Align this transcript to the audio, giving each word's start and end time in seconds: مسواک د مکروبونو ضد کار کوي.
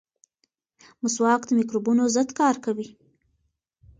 مسواک 1.01 1.41
د 1.47 1.51
مکروبونو 1.59 2.03
ضد 2.15 2.29
کار 2.39 2.55
کوي. 2.65 2.87